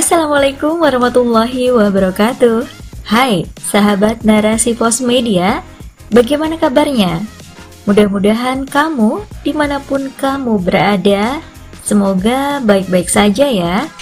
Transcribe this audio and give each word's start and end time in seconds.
Assalamualaikum 0.00 0.80
warahmatullahi 0.80 1.68
wabarakatuh 1.76 2.64
Hai 3.04 3.44
sahabat 3.60 4.24
narasi 4.24 4.72
pos 4.72 5.04
media 5.04 5.60
Bagaimana 6.08 6.56
kabarnya? 6.56 7.20
Mudah-mudahan 7.84 8.64
kamu 8.64 9.20
di 9.44 9.52
mana 9.52 9.76
pun 9.84 10.08
kamu 10.16 10.56
berada 10.64 11.44
Semoga 11.84 12.64
baik-baik 12.64 13.12
saja 13.12 13.44
ya 13.44 13.92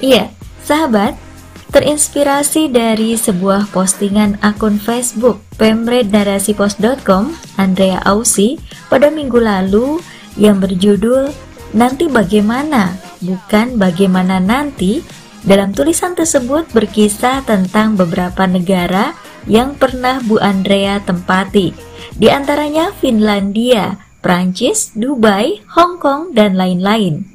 Iya, 0.00 0.32
sahabat 0.64 1.20
Terinspirasi 1.68 2.72
dari 2.72 3.12
sebuah 3.12 3.68
postingan 3.76 4.40
akun 4.40 4.80
Facebook 4.80 5.44
pemrednarasipos.com 5.60 7.36
Andrea 7.60 8.00
Ausi 8.08 8.56
pada 8.88 9.12
minggu 9.12 9.36
lalu 9.36 10.00
yang 10.40 10.64
berjudul 10.64 11.28
Nanti 11.76 12.08
Bagaimana? 12.08 13.01
Bukan 13.22 13.78
Bagaimana 13.78 14.42
Nanti 14.42 15.00
dalam 15.46 15.70
tulisan 15.70 16.14
tersebut 16.18 16.70
berkisah 16.74 17.46
tentang 17.46 17.94
beberapa 17.94 18.46
negara 18.46 19.14
yang 19.46 19.74
pernah 19.74 20.22
Bu 20.22 20.38
Andrea 20.38 21.02
tempati 21.02 21.74
di 22.14 22.28
antaranya 22.30 22.94
Finlandia, 22.98 23.98
Prancis, 24.22 24.94
Dubai, 24.94 25.62
Hong 25.74 25.98
Kong, 25.98 26.34
dan 26.34 26.54
lain-lain. 26.54 27.26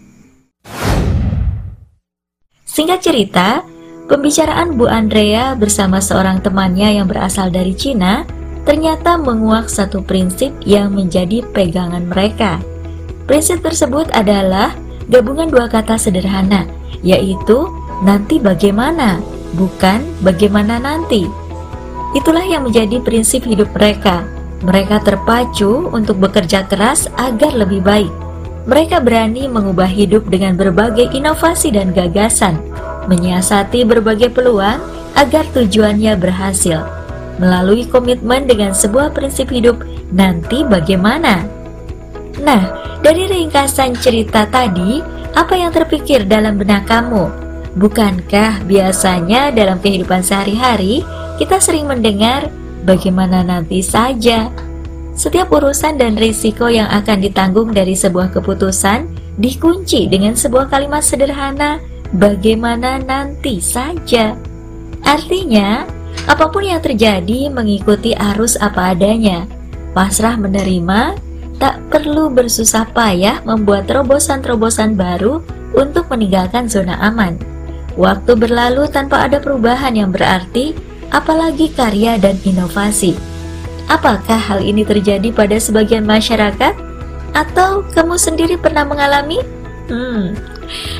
Singkat 2.63 2.99
cerita, 3.03 3.65
Pembicaraan 4.07 4.79
Bu 4.79 4.87
Andrea 4.87 5.51
bersama 5.51 5.99
seorang 5.99 6.39
temannya 6.39 6.95
yang 6.95 7.11
berasal 7.11 7.51
dari 7.51 7.75
Cina 7.75 8.23
ternyata 8.63 9.19
menguak 9.19 9.67
satu 9.67 9.99
prinsip 9.99 10.55
yang 10.63 10.95
menjadi 10.95 11.43
pegangan 11.51 12.07
mereka. 12.07 12.55
Prinsip 13.27 13.59
tersebut 13.59 14.07
adalah 14.15 14.71
gabungan 15.07 15.51
dua 15.51 15.67
kata 15.67 15.99
sederhana, 15.99 16.67
yaitu 17.01 17.67
nanti 18.03 18.39
bagaimana, 18.39 19.19
bukan 19.55 20.03
bagaimana 20.23 20.79
nanti. 20.79 21.27
Itulah 22.15 22.43
yang 22.43 22.63
menjadi 22.67 23.03
prinsip 23.03 23.43
hidup 23.43 23.67
mereka. 23.75 24.23
Mereka 24.63 25.05
terpacu 25.05 25.91
untuk 25.93 26.17
bekerja 26.17 26.65
keras 26.65 27.05
agar 27.19 27.53
lebih 27.53 27.83
baik. 27.85 28.09
Mereka 28.67 28.99
berani 29.05 29.45
mengubah 29.47 29.87
hidup 29.87 30.27
dengan 30.27 30.57
berbagai 30.57 31.13
inovasi 31.13 31.71
dan 31.71 31.93
gagasan 31.93 32.57
menyiasati 33.07 33.87
berbagai 33.87 34.29
peluang 34.35 34.83
agar 35.15 35.47
tujuannya 35.55 36.13
berhasil. 36.19 36.83
Melalui 37.41 37.87
komitmen 37.87 38.45
dengan 38.45 38.75
sebuah 38.75 39.15
prinsip 39.15 39.49
hidup, 39.49 39.81
nanti 40.11 40.61
bagaimana? 40.67 41.47
Nah, 42.41 42.97
dari 43.01 43.25
ringkasan 43.25 43.97
cerita 43.97 44.45
tadi, 44.49 45.01
apa 45.33 45.53
yang 45.57 45.73
terpikir 45.73 46.25
dalam 46.25 46.57
benak 46.57 46.85
kamu? 46.89 47.29
Bukankah 47.77 48.65
biasanya 48.65 49.53
dalam 49.53 49.77
kehidupan 49.77 50.25
sehari-hari 50.25 51.05
kita 51.37 51.61
sering 51.61 51.85
mendengar 51.85 52.49
bagaimana 52.81 53.45
nanti 53.45 53.85
saja? 53.85 54.49
Setiap 55.17 55.49
urusan 55.49 55.97
dan 55.97 56.13
risiko 56.17 56.69
yang 56.69 56.89
akan 56.89 57.21
ditanggung 57.21 57.73
dari 57.73 57.97
sebuah 57.97 58.33
keputusan 58.33 59.09
dikunci 59.37 60.09
dengan 60.09 60.33
sebuah 60.33 60.69
kalimat 60.69 61.01
sederhana 61.01 61.81
bagaimana 62.13 63.01
nanti 63.01 63.61
saja. 63.61 64.37
Artinya, 65.05 65.85
apa 66.25 66.49
pun 66.49 66.65
yang 66.65 66.81
terjadi 66.81 67.49
mengikuti 67.49 68.13
arus 68.13 68.57
apa 68.57 68.93
adanya. 68.93 69.45
Pasrah 69.93 70.37
menerima, 70.37 71.17
tak 71.57 71.81
perlu 71.89 72.29
bersusah 72.29 72.85
payah 72.93 73.41
membuat 73.45 73.89
terobosan-terobosan 73.89 74.93
baru 74.93 75.41
untuk 75.73 76.09
meninggalkan 76.13 76.69
zona 76.69 76.97
aman. 77.01 77.37
Waktu 77.97 78.37
berlalu 78.37 78.85
tanpa 78.93 79.25
ada 79.25 79.41
perubahan 79.41 79.97
yang 79.97 80.13
berarti, 80.13 80.77
apalagi 81.09 81.73
karya 81.73 82.21
dan 82.21 82.37
inovasi. 82.45 83.17
Apakah 83.89 84.37
hal 84.37 84.61
ini 84.61 84.85
terjadi 84.85 85.33
pada 85.33 85.57
sebagian 85.57 86.05
masyarakat? 86.05 86.77
Atau 87.33 87.85
kamu 87.93 88.15
sendiri 88.21 88.55
pernah 88.57 88.85
mengalami? 88.85 89.41
Hmm, 89.89 90.35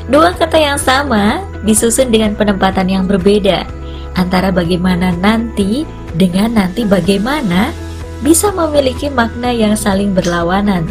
Dua 0.08 0.32
kata 0.32 0.56
yang 0.56 0.80
sama 0.80 1.44
disusun 1.68 2.08
dengan 2.08 2.32
penempatan 2.34 2.88
yang 2.88 3.04
berbeda 3.04 3.68
antara 4.16 4.50
bagaimana 4.50 5.12
nanti 5.14 5.84
dengan 6.16 6.56
nanti 6.56 6.88
bagaimana 6.88 7.76
bisa 8.22 8.50
memiliki 8.54 9.12
makna 9.12 9.54
yang 9.54 9.78
saling 9.78 10.14
berlawanan. 10.14 10.88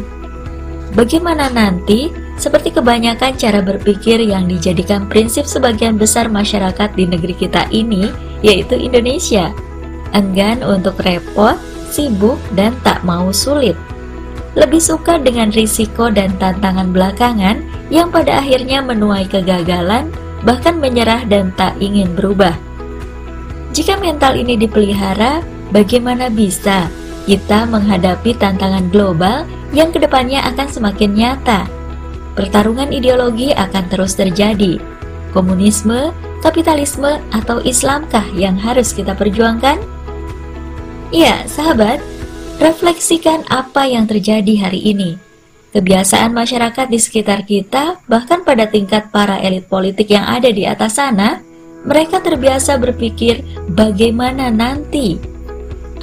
Bagaimana 0.95 1.51
nanti 1.53 2.13
seperti 2.37 2.73
kebanyakan 2.73 3.37
cara 3.37 3.61
berpikir 3.65 4.21
yang 4.21 4.49
dijadikan 4.49 5.09
prinsip 5.09 5.45
sebagian 5.49 5.97
besar 5.97 6.29
masyarakat 6.29 6.93
di 6.95 7.05
negeri 7.09 7.35
kita 7.37 7.69
ini, 7.73 8.13
yaitu 8.45 8.77
Indonesia. 8.77 9.53
Enggan 10.15 10.63
untuk 10.63 10.97
repot, 11.03 11.59
sibuk, 11.91 12.39
dan 12.55 12.73
tak 12.85 13.03
mau 13.03 13.29
sulit 13.35 13.77
lebih 14.57 14.81
suka 14.81 15.21
dengan 15.21 15.53
risiko 15.53 16.09
dan 16.09 16.33
tantangan 16.41 16.89
belakangan 16.91 17.61
yang 17.93 18.09
pada 18.09 18.41
akhirnya 18.41 18.81
menuai 18.81 19.29
kegagalan, 19.29 20.09
bahkan 20.49 20.81
menyerah 20.81 21.29
dan 21.29 21.53
tak 21.61 21.77
ingin 21.79 22.17
berubah. 22.17 22.57
Jika 23.77 24.01
mental 24.01 24.41
ini 24.41 24.57
dipelihara, 24.57 25.45
bagaimana 25.77 26.33
bisa 26.33 26.89
kita 27.27 27.67
menghadapi 27.67 28.39
tantangan 28.39 28.87
global 28.89 29.45
yang 29.75 29.91
ke 29.91 29.99
depannya 29.99 30.41
akan 30.47 30.71
semakin 30.71 31.11
nyata? 31.13 31.67
Pertarungan 32.39 32.95
ideologi 32.95 33.51
akan 33.51 33.85
terus 33.91 34.15
terjadi. 34.15 34.79
Komunisme, 35.35 36.15
kapitalisme, 36.41 37.19
atau 37.35 37.59
Islamkah 37.61 38.25
yang 38.39 38.55
harus 38.57 38.95
kita 38.95 39.13
perjuangkan? 39.13 39.83
Ya, 41.11 41.43
sahabat, 41.51 41.99
Refleksikan 42.57 43.45
apa 43.53 43.85
yang 43.85 44.09
terjadi 44.09 44.57
hari 44.65 44.81
ini. 44.81 45.21
Kebiasaan 45.77 46.33
masyarakat 46.33 46.89
di 46.89 46.97
sekitar 46.97 47.45
kita, 47.45 48.01
bahkan 48.09 48.49
pada 48.49 48.65
tingkat 48.65 49.13
para 49.13 49.37
elit 49.45 49.69
politik 49.69 50.09
yang 50.09 50.25
ada 50.25 50.49
di 50.49 50.65
atas 50.65 50.97
sana, 50.97 51.45
mereka 51.85 52.25
terbiasa 52.25 52.81
berpikir 52.81 53.45
bagaimana 53.77 54.49
nanti. 54.49 55.36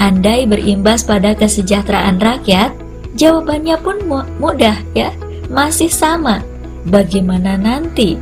Andai 0.02 0.50
berimbas 0.50 1.06
pada 1.06 1.38
kesejahteraan 1.38 2.18
rakyat, 2.18 2.74
jawabannya 3.18 3.78
pun 3.82 3.98
mudah 4.42 4.78
ya, 4.98 5.14
masih 5.50 5.90
sama. 5.90 6.42
Bagaimana 6.90 7.56
nanti? 7.56 8.20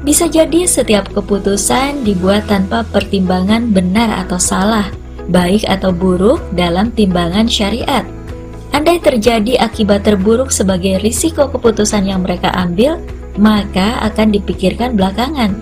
Bisa 0.00 0.30
jadi 0.30 0.64
setiap 0.64 1.12
keputusan 1.12 2.08
dibuat 2.08 2.48
tanpa 2.48 2.86
pertimbangan 2.88 3.68
benar 3.68 4.24
atau 4.24 4.40
salah 4.40 4.88
baik 5.30 5.62
atau 5.70 5.94
buruk 5.94 6.42
dalam 6.58 6.90
timbangan 6.92 7.46
syariat. 7.46 8.02
Andai 8.74 9.02
terjadi 9.02 9.58
akibat 9.62 10.06
terburuk 10.06 10.50
sebagai 10.50 11.02
risiko 11.02 11.46
keputusan 11.50 12.06
yang 12.06 12.22
mereka 12.22 12.50
ambil, 12.54 12.98
maka 13.38 13.98
akan 14.06 14.34
dipikirkan 14.34 14.94
belakangan. 14.94 15.54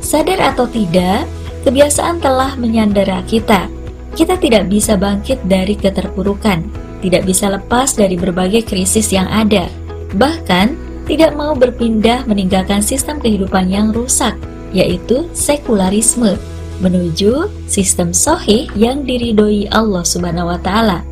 Sadar 0.00 0.52
atau 0.52 0.68
tidak, 0.68 1.24
kebiasaan 1.64 2.20
telah 2.20 2.56
menyandera 2.56 3.24
kita. 3.24 3.68
Kita 4.18 4.34
tidak 4.34 4.66
bisa 4.66 4.98
bangkit 4.98 5.46
dari 5.46 5.78
keterpurukan, 5.78 6.66
tidak 7.06 7.22
bisa 7.22 7.54
lepas 7.54 7.94
dari 7.94 8.18
berbagai 8.18 8.66
krisis 8.66 9.14
yang 9.14 9.30
ada, 9.30 9.70
bahkan 10.18 10.74
tidak 11.06 11.38
mau 11.38 11.54
berpindah 11.54 12.26
meninggalkan 12.26 12.82
sistem 12.82 13.22
kehidupan 13.22 13.70
yang 13.70 13.94
rusak, 13.94 14.34
yaitu 14.74 15.22
sekularisme 15.30 16.34
menuju 16.82 17.46
sistem 17.70 18.10
sohih 18.10 18.66
yang 18.74 19.06
diridhoi 19.06 19.70
Allah 19.70 20.02
Subhanahu 20.02 20.50
wa 20.50 20.58
taala. 20.66 21.06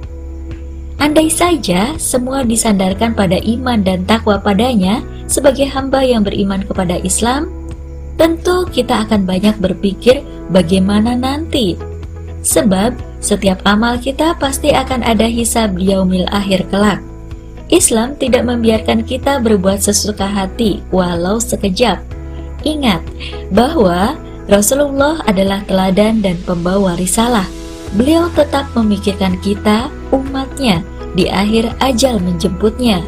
Andai 0.98 1.30
saja 1.30 1.94
semua 2.02 2.42
disandarkan 2.42 3.14
pada 3.14 3.38
iman 3.38 3.86
dan 3.86 4.02
takwa 4.02 4.42
padanya 4.42 4.98
sebagai 5.30 5.70
hamba 5.70 6.02
yang 6.02 6.26
beriman 6.26 6.66
kepada 6.66 6.98
Islam, 7.06 7.54
tentu 8.18 8.66
kita 8.66 9.06
akan 9.06 9.22
banyak 9.22 9.54
berpikir 9.62 10.26
bagaimana 10.50 11.14
nanti. 11.14 11.85
Sebab 12.46 12.94
setiap 13.18 13.58
amal 13.66 13.98
kita 13.98 14.38
pasti 14.38 14.70
akan 14.70 15.02
ada 15.02 15.26
hisab 15.26 15.74
di 15.74 15.90
yaumil 15.90 16.30
akhir 16.30 16.70
kelak. 16.70 17.02
Islam 17.66 18.14
tidak 18.14 18.46
membiarkan 18.46 19.02
kita 19.02 19.42
berbuat 19.42 19.82
sesuka 19.82 20.22
hati 20.22 20.78
walau 20.94 21.42
sekejap. 21.42 21.98
Ingat 22.62 23.02
bahwa 23.50 24.14
Rasulullah 24.46 25.18
adalah 25.26 25.66
teladan 25.66 26.22
dan 26.22 26.38
pembawa 26.46 26.94
risalah. 26.94 27.50
Beliau 27.98 28.30
tetap 28.38 28.70
memikirkan 28.78 29.34
kita, 29.42 29.90
umatnya, 30.14 30.86
di 31.18 31.26
akhir 31.26 31.74
ajal 31.82 32.22
menjemputnya. 32.22 33.02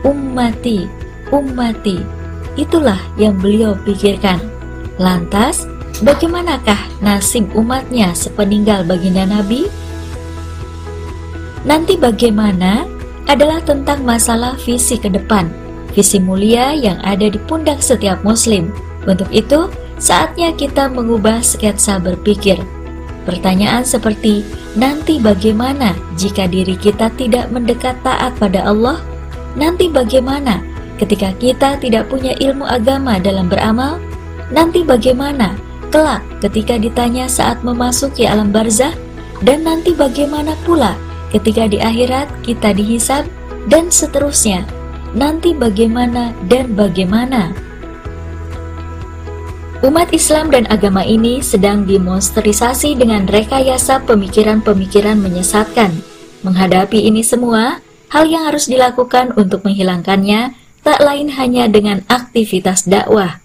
Ummati, 0.00 0.88
ummati, 1.28 2.00
itulah 2.56 3.00
yang 3.20 3.36
beliau 3.36 3.76
pikirkan. 3.84 4.40
Lantas, 4.96 5.68
bagaimanakah 6.02 6.78
nasib 7.02 7.48
umatnya 7.54 8.14
sepeninggal 8.14 8.86
baginda 8.86 9.26
Nabi? 9.26 9.66
Nanti 11.66 11.98
bagaimana 11.98 12.86
adalah 13.28 13.60
tentang 13.60 14.02
masalah 14.06 14.56
visi 14.56 14.96
ke 14.96 15.12
depan, 15.12 15.52
visi 15.92 16.16
mulia 16.16 16.72
yang 16.72 16.96
ada 17.04 17.28
di 17.28 17.36
pundak 17.36 17.84
setiap 17.84 18.22
muslim. 18.24 18.72
Untuk 19.04 19.28
itu, 19.28 19.68
saatnya 20.00 20.54
kita 20.54 20.88
mengubah 20.88 21.44
sketsa 21.44 22.00
berpikir. 22.00 22.56
Pertanyaan 23.28 23.84
seperti, 23.84 24.40
nanti 24.72 25.20
bagaimana 25.20 25.92
jika 26.16 26.48
diri 26.48 26.72
kita 26.80 27.12
tidak 27.20 27.52
mendekat 27.52 28.00
taat 28.00 28.32
pada 28.40 28.64
Allah? 28.64 28.96
Nanti 29.52 29.92
bagaimana 29.92 30.64
ketika 30.96 31.36
kita 31.36 31.76
tidak 31.76 32.08
punya 32.08 32.32
ilmu 32.40 32.64
agama 32.64 33.20
dalam 33.20 33.52
beramal? 33.52 34.00
Nanti 34.48 34.80
bagaimana 34.80 35.67
kelak 35.88 36.24
ketika 36.44 36.76
ditanya 36.76 37.26
saat 37.28 37.60
memasuki 37.64 38.24
alam 38.24 38.52
barzah? 38.52 38.94
Dan 39.38 39.62
nanti 39.62 39.94
bagaimana 39.94 40.58
pula 40.66 40.98
ketika 41.30 41.68
di 41.70 41.78
akhirat 41.78 42.26
kita 42.42 42.74
dihisab 42.74 43.24
dan 43.70 43.92
seterusnya. 43.92 44.66
Nanti 45.14 45.56
bagaimana 45.56 46.36
dan 46.50 46.74
bagaimana. 46.76 47.54
Umat 49.78 50.10
Islam 50.10 50.50
dan 50.50 50.66
agama 50.74 51.06
ini 51.06 51.38
sedang 51.38 51.86
demonstrisasi 51.86 52.98
dengan 52.98 53.30
rekayasa 53.30 54.02
pemikiran-pemikiran 54.10 55.22
menyesatkan. 55.22 55.94
Menghadapi 56.42 57.06
ini 57.06 57.22
semua, 57.22 57.78
hal 58.10 58.26
yang 58.26 58.50
harus 58.50 58.66
dilakukan 58.66 59.38
untuk 59.38 59.62
menghilangkannya 59.62 60.50
tak 60.82 60.98
lain 60.98 61.30
hanya 61.30 61.70
dengan 61.70 62.02
aktivitas 62.10 62.90
dakwah. 62.90 63.38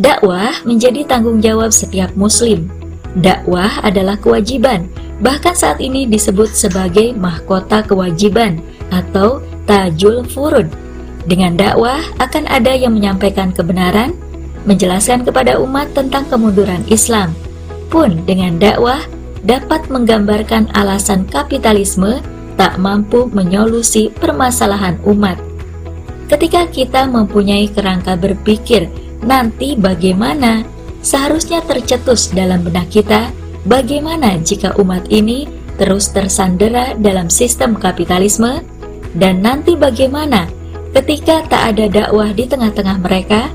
Dakwah 0.00 0.64
menjadi 0.64 1.04
tanggung 1.04 1.44
jawab 1.44 1.68
setiap 1.68 2.08
muslim. 2.16 2.72
Dakwah 3.12 3.84
adalah 3.84 4.16
kewajiban, 4.16 4.88
bahkan 5.20 5.52
saat 5.52 5.84
ini 5.84 6.08
disebut 6.08 6.48
sebagai 6.48 7.12
mahkota 7.12 7.84
kewajiban 7.84 8.64
atau 8.88 9.44
tajul 9.68 10.24
furud. 10.24 10.64
Dengan 11.28 11.60
dakwah 11.60 12.00
akan 12.24 12.48
ada 12.48 12.72
yang 12.72 12.96
menyampaikan 12.96 13.52
kebenaran, 13.52 14.16
menjelaskan 14.64 15.28
kepada 15.28 15.60
umat 15.60 15.92
tentang 15.92 16.24
kemunduran 16.32 16.80
Islam. 16.88 17.36
Pun 17.92 18.24
dengan 18.24 18.56
dakwah 18.56 19.04
dapat 19.44 19.92
menggambarkan 19.92 20.72
alasan 20.72 21.28
kapitalisme 21.28 22.24
tak 22.56 22.80
mampu 22.80 23.28
menyolusi 23.28 24.08
permasalahan 24.16 24.96
umat. 25.04 25.36
Ketika 26.32 26.64
kita 26.64 27.04
mempunyai 27.12 27.68
kerangka 27.68 28.16
berpikir 28.16 28.88
nanti 29.22 29.74
bagaimana, 29.78 30.66
seharusnya 31.00 31.62
tercetus 31.64 32.30
dalam 32.30 32.62
benak 32.66 32.90
kita 32.90 33.30
bagaimana 33.66 34.38
jika 34.42 34.74
umat 34.78 35.06
ini 35.10 35.46
terus 35.78 36.10
tersandera 36.10 36.94
dalam 36.98 37.30
sistem 37.30 37.74
kapitalisme 37.74 38.62
dan 39.16 39.42
nanti 39.42 39.74
bagaimana 39.74 40.46
ketika 40.92 41.42
tak 41.48 41.74
ada 41.74 41.88
dakwah 41.88 42.30
di 42.30 42.44
tengah-tengah 42.44 42.98
mereka 43.00 43.48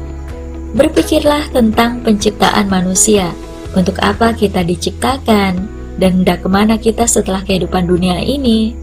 Berpikirlah 0.75 1.47
tentang 1.55 2.03
penciptaan 2.03 2.67
manusia. 2.67 3.31
Untuk 3.71 3.95
apa 4.03 4.35
kita 4.35 4.67
diciptakan 4.67 5.53
dan 5.95 6.21
hendak 6.21 6.43
ke 6.43 6.49
mana 6.51 6.75
kita 6.75 7.07
setelah 7.07 7.39
kehidupan 7.41 7.87
dunia 7.87 8.19
ini? 8.19 8.75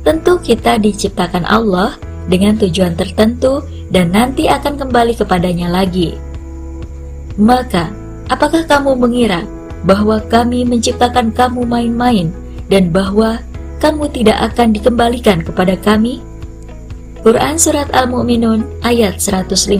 Tentu 0.00 0.40
kita 0.40 0.80
diciptakan 0.80 1.44
Allah 1.44 1.98
dengan 2.26 2.56
tujuan 2.56 2.96
tertentu 2.96 3.60
dan 3.92 4.16
nanti 4.16 4.48
akan 4.48 4.80
kembali 4.80 5.12
kepadanya 5.18 5.68
lagi. 5.68 6.16
Maka, 7.36 7.92
apakah 8.32 8.64
kamu 8.64 8.96
mengira 8.96 9.44
bahwa 9.84 10.20
kami 10.24 10.64
menciptakan 10.64 11.32
kamu 11.36 11.68
main-main 11.68 12.32
dan 12.72 12.88
bahwa 12.88 13.38
kamu 13.76 14.08
tidak 14.08 14.40
akan 14.52 14.72
dikembalikan 14.72 15.44
kepada 15.44 15.76
kami? 15.76 16.24
Quran 17.20 17.60
Surat 17.60 17.92
Al-Mu'minun 17.92 18.64
ayat 18.80 19.20
115 19.20 19.76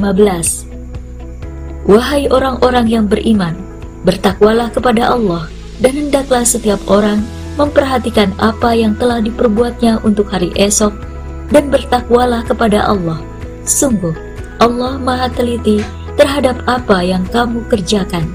Wahai 1.87 2.27
orang-orang 2.29 2.87
yang 2.91 3.07
beriman, 3.07 3.55
bertakwalah 4.03 4.69
kepada 4.75 5.15
Allah 5.15 5.47
dan 5.81 5.95
hendaklah 5.95 6.43
setiap 6.43 6.83
orang 6.91 7.23
memperhatikan 7.57 8.35
apa 8.37 8.77
yang 8.77 8.93
telah 9.01 9.23
diperbuatnya 9.23 10.05
untuk 10.05 10.29
hari 10.29 10.53
esok 10.59 10.93
dan 11.55 11.71
bertakwalah 11.73 12.45
kepada 12.45 12.85
Allah. 12.85 13.23
Sungguh, 13.65 14.13
Allah 14.61 14.99
maha 15.01 15.31
teliti 15.33 15.81
terhadap 16.17 16.61
apa 16.67 17.05
yang 17.05 17.23
kamu 17.29 17.63
kerjakan. 17.69 18.27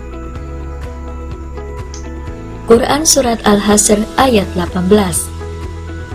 Quran 2.69 3.04
Surat 3.04 3.42
Al-Hasr 3.44 4.00
ayat 4.16 4.48
18 4.56 4.88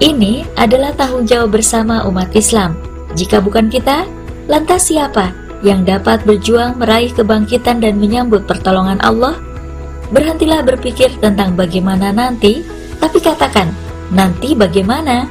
Ini 0.01 0.49
adalah 0.57 0.97
tanggung 0.97 1.29
jawab 1.29 1.53
bersama 1.59 2.07
umat 2.09 2.33
Islam. 2.33 2.73
Jika 3.13 3.45
bukan 3.45 3.69
kita, 3.69 4.09
lantas 4.49 4.89
siapa 4.89 5.37
yang 5.61 5.85
dapat 5.85 6.25
berjuang 6.25 6.81
meraih 6.81 7.13
kebangkitan 7.13 7.85
dan 7.85 8.01
menyambut 8.01 8.49
pertolongan 8.49 8.97
Allah? 9.05 9.37
Berhentilah 10.09 10.65
berpikir 10.65 11.13
tentang 11.19 11.59
bagaimana 11.59 12.15
nanti, 12.15 12.65
tapi 13.03 13.21
katakan, 13.21 13.69
nanti 14.15 14.57
bagaimana? 14.57 15.29